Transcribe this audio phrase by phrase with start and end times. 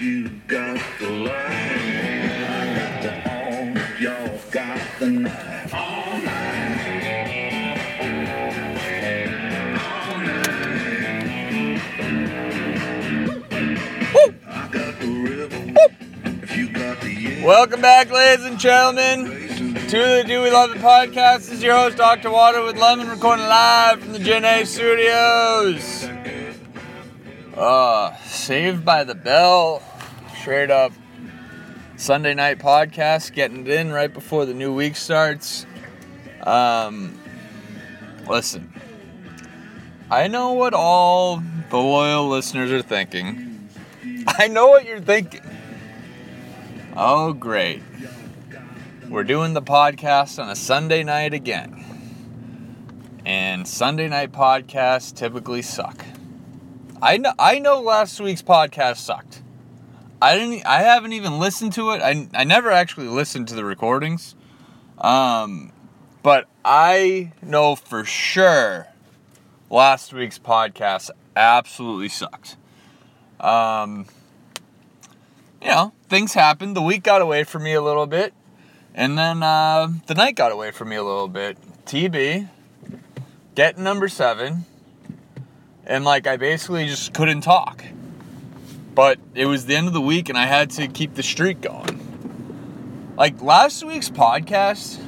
[0.00, 5.72] You got the light, I got the on, y'all got the night.
[5.72, 7.78] All night.
[9.78, 11.80] All night.
[14.48, 15.76] I got the rhythm.
[16.42, 20.78] If you got the Welcome back, ladies and gentlemen, to the Do We Love It
[20.78, 21.36] podcast.
[21.36, 22.32] This is your host, Dr.
[22.32, 26.08] Water with Lemon, recording live from the Gen A studios.
[27.56, 29.80] Uh, saved by the bell,
[30.40, 30.92] straight up
[31.96, 35.64] Sunday night podcast, getting it in right before the new week starts.
[36.42, 37.16] Um,
[38.28, 38.72] listen,
[40.10, 43.68] I know what all the loyal listeners are thinking.
[44.26, 45.42] I know what you're thinking.
[46.96, 47.82] Oh, great.
[49.08, 51.84] We're doing the podcast on a Sunday night again.
[53.24, 56.04] And Sunday night podcasts typically suck.
[57.04, 59.42] I know I know last week's podcast sucked.
[60.22, 62.00] I didn't I haven't even listened to it.
[62.00, 64.34] I, I never actually listened to the recordings.
[64.96, 65.70] Um
[66.22, 68.86] but I know for sure
[69.68, 72.56] last week's podcast absolutely sucked.
[73.38, 74.06] Um
[75.60, 76.74] you know, things happened.
[76.74, 78.32] The week got away from me a little bit.
[78.94, 81.58] And then uh, the night got away from me a little bit.
[81.84, 82.48] TB,
[83.54, 84.64] getting number seven.
[85.86, 87.84] And like, I basically just couldn't talk.
[88.94, 91.60] But it was the end of the week and I had to keep the streak
[91.60, 93.12] going.
[93.16, 94.98] Like, last week's podcast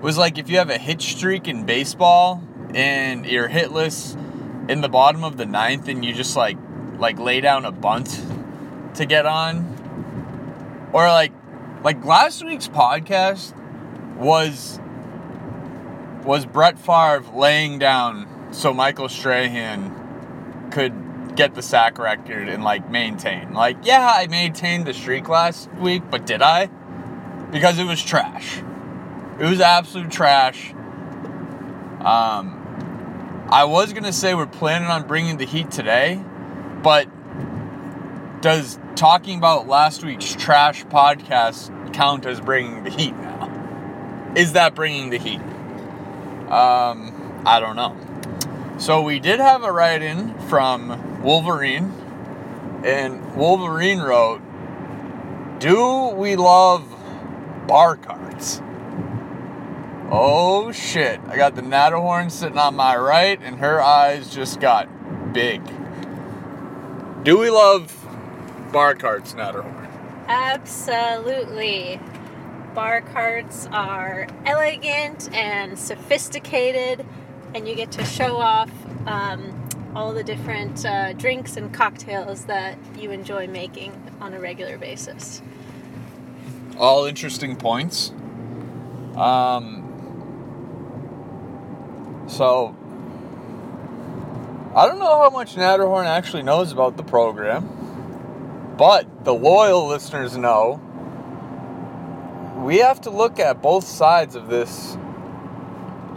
[0.00, 2.42] was like if you have a hit streak in baseball
[2.74, 4.16] and you're hitless
[4.70, 6.56] in the bottom of the ninth and you just like
[6.98, 8.22] like lay down a bunt
[8.94, 11.32] to get on or like
[11.82, 13.54] like last week's podcast
[14.16, 14.78] was
[16.24, 22.90] was Brett Favre laying down so Michael Strahan could get the sack record and like
[22.90, 23.52] maintain.
[23.52, 26.66] Like, yeah, I maintained the streak last week, but did I?
[27.50, 28.58] Because it was trash.
[29.38, 30.72] It was absolute trash.
[32.00, 32.56] Um
[33.50, 36.22] I was gonna say we're planning on bringing the heat today,
[36.82, 37.08] but
[38.40, 44.32] does talking about last week's trash podcast count as bringing the heat now?
[44.36, 45.40] Is that bringing the heat?
[46.50, 47.96] Um, I don't know.
[48.80, 51.92] So we did have a write-in from Wolverine,
[52.82, 54.40] and Wolverine wrote,
[55.58, 56.84] "Do we love
[57.66, 58.62] bar carts?"
[60.10, 61.20] Oh shit!
[61.28, 64.88] I got the Natterhorn sitting on my right, and her eyes just got
[65.34, 65.60] big.
[67.22, 67.94] Do we love
[68.72, 69.88] bar carts, Natterhorn?
[70.26, 72.00] Absolutely.
[72.74, 77.04] Bar carts are elegant and sophisticated,
[77.54, 78.70] and you get to show off
[79.06, 84.78] um, all the different uh, drinks and cocktails that you enjoy making on a regular
[84.78, 85.42] basis.
[86.78, 88.12] all interesting points.
[89.16, 89.86] Um,
[92.28, 92.76] so,
[94.74, 100.36] I don't know how much Natterhorn actually knows about the program, but the loyal listeners
[100.36, 100.80] know
[102.64, 104.96] we have to look at both sides of this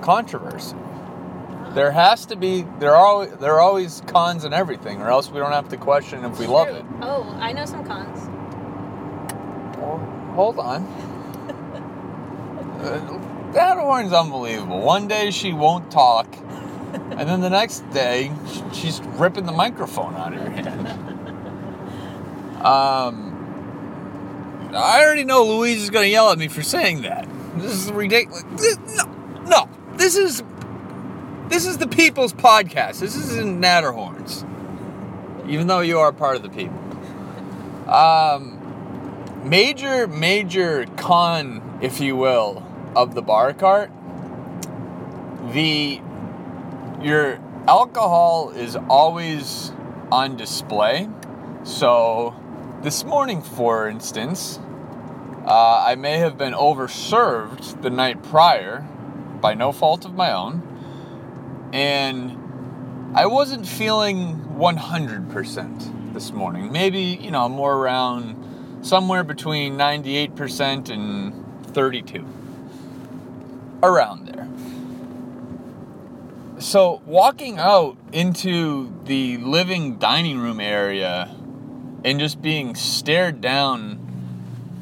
[0.00, 0.76] controversy.
[1.76, 5.38] There has to be there are there are always cons in everything, or else we
[5.38, 6.82] don't have to question if we love it.
[7.02, 8.26] Oh, I know some cons.
[9.78, 9.98] Well,
[10.34, 10.82] hold on.
[12.76, 13.00] Uh,
[13.52, 14.80] Natterhorn's unbelievable.
[14.80, 16.26] One day she won't talk,
[16.92, 18.30] and then the next day
[18.72, 20.86] she's ripping the microphone out of your hand.
[22.56, 27.28] Um, I already know Louise is going to yell at me for saying that.
[27.56, 28.42] This is ridiculous.
[28.56, 29.04] This, no,
[29.46, 29.68] no.
[29.96, 30.42] This is
[31.48, 33.00] this is the people's podcast.
[33.00, 34.44] This isn't Natterhorns.
[35.48, 36.78] Even though you are part of the people.
[37.88, 42.62] Um, major, major con, if you will,
[42.96, 43.90] of the bar cart.
[45.52, 46.00] The
[47.00, 49.72] your alcohol is always
[50.10, 51.08] on display.
[51.62, 52.34] So
[52.82, 54.58] this morning, for instance,
[55.46, 58.80] uh, I may have been overserved the night prior
[59.40, 60.75] by no fault of my own,
[61.72, 66.72] and I wasn't feeling 100% this morning.
[66.72, 72.24] Maybe, you know, more around somewhere between 98% and 32.
[73.82, 74.48] Around there.
[76.58, 81.34] So, walking out into the living dining room area
[82.04, 83.98] and just being stared down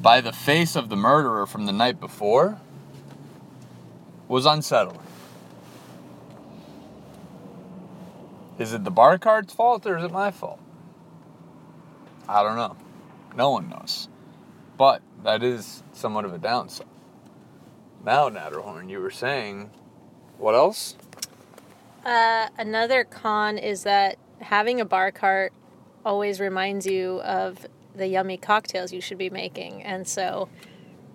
[0.00, 2.60] by the face of the murderer from the night before
[4.28, 5.00] was unsettling.
[8.58, 10.60] Is it the bar cart's fault or is it my fault?
[12.28, 12.76] I don't know.
[13.36, 14.08] No one knows.
[14.76, 16.86] But that is somewhat of a downside.
[18.04, 19.70] Now, Natterhorn, you were saying,
[20.38, 20.96] what else?
[22.04, 25.52] Uh, another con is that having a bar cart
[26.04, 30.48] always reminds you of the yummy cocktails you should be making, and so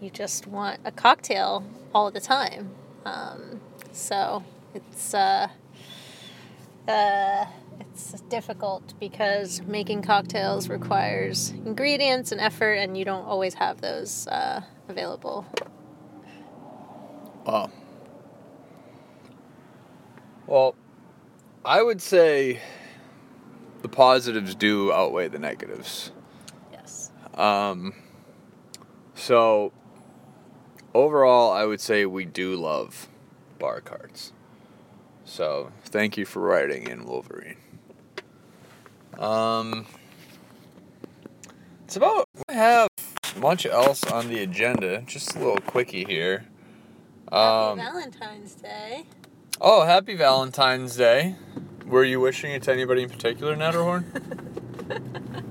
[0.00, 2.70] you just want a cocktail all the time.
[3.04, 3.60] Um,
[3.92, 4.42] so
[4.74, 5.48] it's uh,
[6.90, 7.46] uh,
[7.80, 14.26] it's difficult because making cocktails requires ingredients and effort, and you don't always have those
[14.26, 15.46] uh, available.
[17.46, 17.70] Wow.
[20.46, 20.74] Well,
[21.64, 22.60] I would say
[23.82, 26.12] the positives do outweigh the negatives.
[26.72, 27.10] Yes.
[27.34, 27.94] Um,
[29.14, 29.72] so
[30.94, 33.08] overall, I would say we do love
[33.58, 34.32] bar carts.
[35.30, 37.56] So thank you for writing in Wolverine.
[39.16, 39.86] Um,
[41.84, 42.88] it's about I have
[43.38, 45.02] much else on the agenda.
[45.02, 46.46] Just a little quickie here.
[47.30, 49.04] Um, Happy Valentine's Day.
[49.60, 51.36] oh, happy Valentine's Day.
[51.86, 54.04] Were you wishing it to anybody in particular, Natterhorn?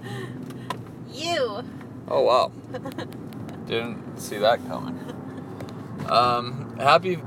[1.14, 1.64] You.
[2.08, 2.52] Oh wow.
[3.66, 4.98] Didn't see that coming.
[6.08, 7.18] Um, happy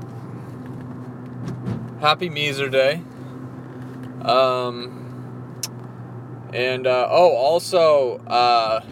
[2.03, 3.01] Happy Meeser Day.
[4.29, 4.99] Um
[6.53, 8.83] and uh, oh also uh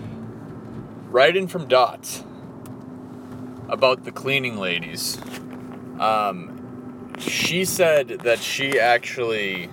[1.10, 2.24] writing from Dots
[3.68, 5.18] about the cleaning ladies.
[6.00, 9.70] Um she said that she actually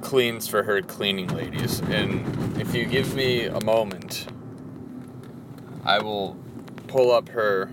[0.00, 4.26] cleans for her cleaning ladies and if you give me a moment
[5.84, 6.36] I will
[6.88, 7.70] pull up her.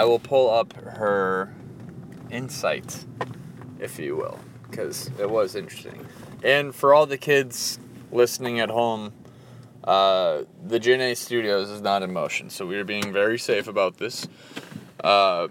[0.00, 1.52] I will pull up her
[2.30, 3.04] insight,
[3.78, 4.38] if you will,
[4.70, 6.06] because it was interesting.
[6.42, 7.78] And for all the kids
[8.10, 9.12] listening at home,
[9.84, 13.98] uh, the Janae Studios is not in motion, so we are being very safe about
[13.98, 14.26] this.
[15.04, 15.48] Uh,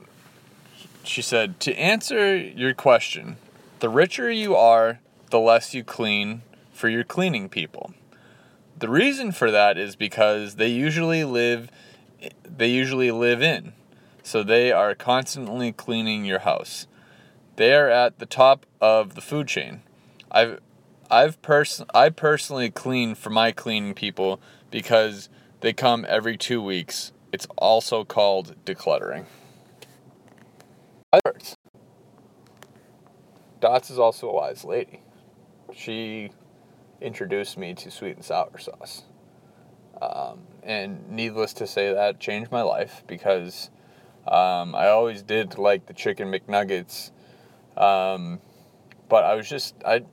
[1.03, 3.37] she said, To answer your question,
[3.81, 4.99] the richer you are,
[5.29, 6.41] the less you clean
[6.73, 7.93] for your cleaning people.
[8.79, 11.69] The reason for that is because they usually live
[12.43, 13.73] they usually live in.
[14.23, 16.87] So they are constantly cleaning your house.
[17.55, 19.81] They are at the top of the food chain.
[20.31, 20.59] I've
[21.11, 24.39] I've pers- I personally clean for my cleaning people
[24.69, 25.29] because
[25.61, 27.11] they come every 2 weeks.
[27.31, 29.25] It's also called decluttering.
[33.59, 35.01] Dots is also a wise lady.
[35.73, 36.31] She
[37.01, 39.03] introduced me to sweet and sour sauce.
[40.01, 43.69] Um, and needless to say, that changed my life because
[44.29, 47.09] um, I always did like the chicken McNuggets,
[47.75, 48.39] um,
[49.09, 50.03] but I was just I,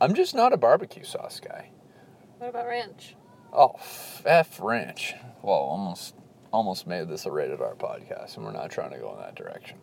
[0.00, 1.70] I'm just not a barbecue sauce guy.
[2.38, 3.16] What about ranch?
[3.50, 3.76] Oh,
[4.26, 5.14] f ranch.
[5.42, 6.14] Well, almost
[6.52, 9.34] almost made this a rated R podcast, and we're not trying to go in that
[9.34, 9.78] direction.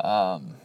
[0.00, 0.56] Um,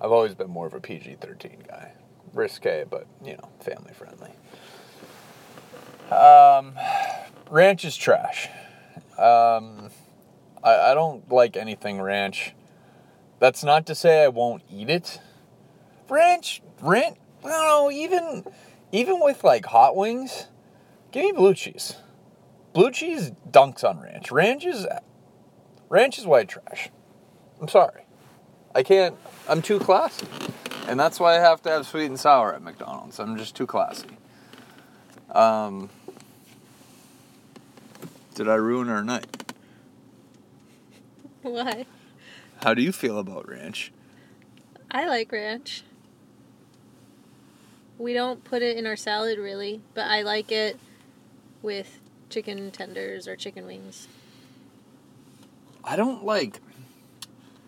[0.00, 1.92] I've always been more of a PG thirteen guy
[2.32, 4.30] risque, but you know, family friendly.
[6.10, 6.74] Um,
[7.50, 8.48] ranch is trash.
[9.18, 9.90] Um,
[10.64, 12.54] I, I don't like anything ranch.
[13.38, 15.20] That's not to say I won't eat it.
[16.08, 17.18] Ranch, ranch.
[17.44, 17.90] I don't know.
[17.90, 18.44] Even,
[18.90, 20.46] even with like hot wings,
[21.12, 21.96] give me blue cheese.
[22.72, 24.32] Blue cheese dunks on ranch.
[24.32, 24.86] Ranch is,
[25.88, 26.88] ranch is white trash.
[27.60, 28.06] I'm sorry.
[28.74, 29.16] I can't.
[29.48, 30.26] I'm too classy.
[30.88, 33.20] And that's why I have to have sweet and sour at McDonald's.
[33.20, 34.08] I'm just too classy.
[35.30, 35.90] Um,
[38.34, 39.43] did I ruin our night?
[41.54, 41.84] Why?
[42.62, 43.92] How do you feel about ranch?
[44.90, 45.82] I like ranch.
[47.98, 50.80] We don't put it in our salad really, but I like it
[51.60, 54.08] with chicken tenders or chicken wings.
[55.84, 56.60] I don't like.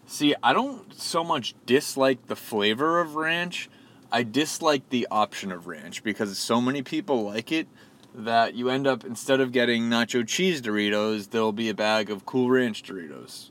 [0.06, 3.68] See, I don't so much dislike the flavor of ranch.
[4.10, 7.68] I dislike the option of ranch because so many people like it
[8.14, 12.24] that you end up instead of getting nacho cheese Doritos, there'll be a bag of
[12.24, 13.50] Cool Ranch Doritos.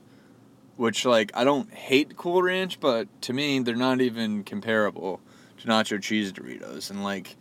[0.76, 5.20] Which like I don't hate Cool Ranch, but to me they're not even comparable
[5.58, 7.36] to nacho cheese Doritos and like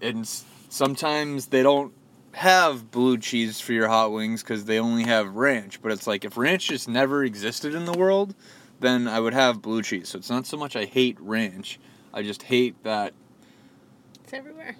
[0.00, 0.26] and
[0.68, 1.92] sometimes they don't
[2.32, 5.80] have blue cheese for your hot wings because they only have ranch.
[5.82, 8.34] But it's like if ranch just never existed in the world,
[8.78, 10.10] then I would have blue cheese.
[10.10, 11.80] So it's not so much I hate ranch,
[12.12, 13.14] I just hate that
[14.22, 14.76] It's everywhere.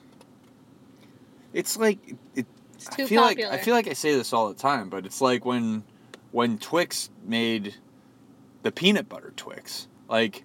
[1.52, 1.98] it's like
[2.34, 2.46] it.
[2.74, 3.50] It's too I feel popular.
[3.50, 5.82] like I feel like I say this all the time, but it's like when
[6.36, 7.76] when Twix made
[8.62, 9.88] the peanut butter Twix.
[10.06, 10.44] Like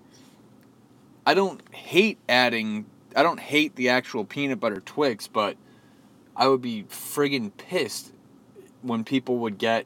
[1.26, 2.86] I don't hate adding.
[3.14, 5.58] I don't hate the actual peanut butter Twix, but
[6.34, 8.14] I would be friggin' pissed
[8.82, 9.86] when people would get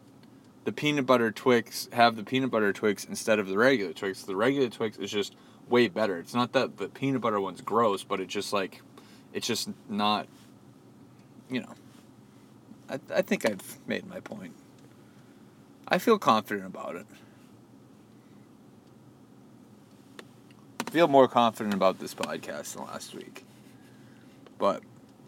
[0.65, 4.21] the peanut butter Twix, have the peanut butter Twix instead of the regular Twix.
[4.21, 5.35] The regular Twix is just
[5.69, 6.19] way better.
[6.19, 8.83] It's not that the peanut butter one's gross, but it's just like,
[9.33, 10.27] it's just not,
[11.49, 11.73] you know.
[12.87, 14.53] I, I think I've made my point.
[15.87, 17.05] I feel confident about it.
[20.87, 23.45] I feel more confident about this podcast than last week.
[24.57, 24.81] But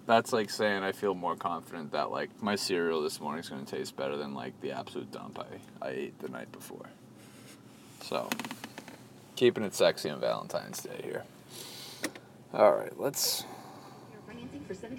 [0.07, 3.65] that's like saying I feel more confident that like my cereal this morning is going
[3.65, 6.87] to taste better than like the absolute dump I, I ate the night before.
[8.01, 8.29] So,
[9.35, 11.23] keeping it sexy on Valentine's Day here.
[12.53, 13.43] All right, let's.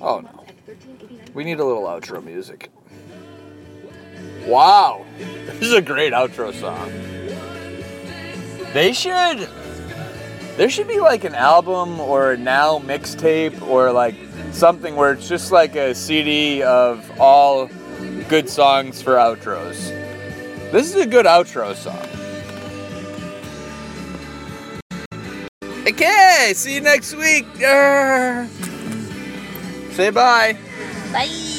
[0.00, 0.44] Oh no.
[1.34, 2.70] We need a little outro music.
[4.48, 5.04] Wow.
[5.46, 6.90] This is a great outro song.
[8.72, 9.48] They should
[10.56, 14.16] there should be like an album or a now mixtape or like
[14.50, 17.68] something where it's just like a CD of all
[18.28, 19.90] good songs for outros.
[20.72, 22.08] This is a good outro song.
[25.86, 27.46] Okay, see you next week.
[29.94, 30.56] Say bye.
[31.12, 31.57] Bye.